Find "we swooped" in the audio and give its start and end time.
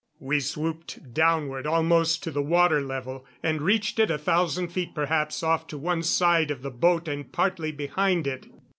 0.19-1.13